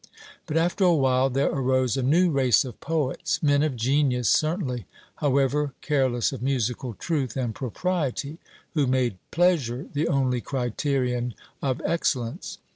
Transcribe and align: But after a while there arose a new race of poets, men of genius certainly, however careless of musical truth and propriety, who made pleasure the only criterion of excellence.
But 0.47 0.57
after 0.57 0.83
a 0.83 0.95
while 0.95 1.29
there 1.29 1.51
arose 1.51 1.95
a 1.95 2.01
new 2.01 2.31
race 2.31 2.65
of 2.65 2.79
poets, 2.79 3.43
men 3.43 3.61
of 3.61 3.75
genius 3.75 4.31
certainly, 4.31 4.87
however 5.17 5.73
careless 5.81 6.31
of 6.31 6.41
musical 6.41 6.95
truth 6.95 7.37
and 7.37 7.53
propriety, 7.53 8.39
who 8.73 8.87
made 8.87 9.19
pleasure 9.29 9.85
the 9.93 10.07
only 10.07 10.41
criterion 10.41 11.35
of 11.61 11.83
excellence. 11.85 12.57